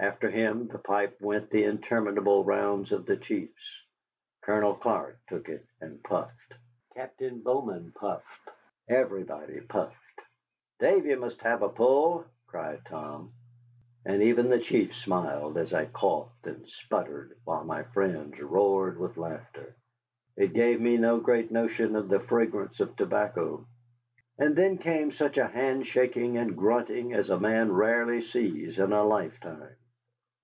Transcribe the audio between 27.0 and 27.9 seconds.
as a man